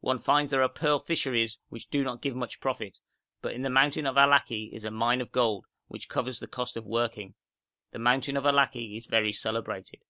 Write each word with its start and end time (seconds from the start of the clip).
One 0.00 0.18
finds 0.18 0.50
there 0.50 0.66
pearl 0.70 0.98
fisheries 0.98 1.58
which 1.68 1.90
do 1.90 2.02
not 2.02 2.22
give 2.22 2.34
much 2.34 2.60
profit, 2.60 2.96
but 3.42 3.52
in 3.52 3.60
the 3.60 3.68
mountain 3.68 4.06
of 4.06 4.16
Allaki 4.16 4.72
is 4.72 4.86
a 4.86 4.90
mine 4.90 5.20
of 5.20 5.30
gold, 5.32 5.66
which 5.86 6.08
covers 6.08 6.40
the 6.40 6.46
cost 6.48 6.78
of 6.78 6.86
working. 6.86 7.34
The 7.92 7.98
mountain 7.98 8.38
of 8.38 8.44
Allaki 8.44 8.96
is 8.96 9.04
very 9.04 9.32
celebrated.' 9.34 10.00